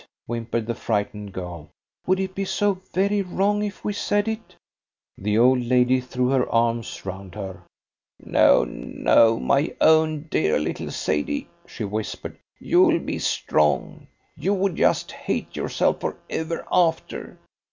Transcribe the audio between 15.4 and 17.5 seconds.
yourself for ever after.